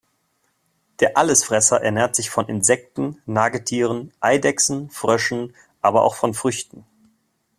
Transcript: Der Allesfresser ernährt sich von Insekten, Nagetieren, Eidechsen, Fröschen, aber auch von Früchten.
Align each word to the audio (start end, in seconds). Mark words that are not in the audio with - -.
Der 0.99 1.15
Allesfresser 1.15 1.79
ernährt 1.81 2.15
sich 2.15 2.31
von 2.31 2.47
Insekten, 2.47 3.21
Nagetieren, 3.27 4.11
Eidechsen, 4.19 4.89
Fröschen, 4.89 5.55
aber 5.79 6.01
auch 6.01 6.15
von 6.15 6.33
Früchten. 6.33 6.87